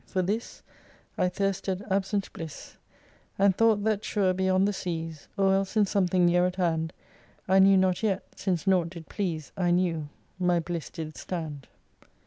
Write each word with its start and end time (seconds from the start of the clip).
For 0.07 0.23
this 0.23 0.63
I 1.15 1.29
thirsted 1.29 1.83
absent 1.91 2.33
bliss, 2.33 2.75
And 3.37 3.55
thought 3.55 3.83
that 3.83 4.03
sure 4.03 4.33
beyond 4.33 4.67
the 4.67 4.73
seas, 4.73 5.27
Or 5.37 5.53
else 5.53 5.77
in 5.77 5.85
something 5.85 6.25
near 6.25 6.47
at 6.47 6.55
hand 6.55 6.91
I 7.47 7.59
knew 7.59 7.77
not 7.77 8.01
yet, 8.01 8.23
(since 8.35 8.65
nought 8.65 8.89
did 8.89 9.09
please 9.09 9.51
I 9.55 9.69
knew,) 9.69 10.09
my 10.39 10.59
bliss 10.59 10.89
did 10.89 11.17
stand. 11.19 11.67